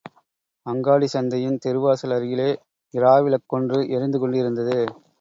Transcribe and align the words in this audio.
அங்காடிச் 0.65 1.13
சந்தையின் 1.13 1.59
தெருவாசல் 1.65 2.15
அருகிலே, 2.17 2.49
இராவிளக் 2.93 3.47
கொன்று 3.47 3.87
எரிந்து 3.89 4.19
கொண்டிருந்தது. 4.19 4.79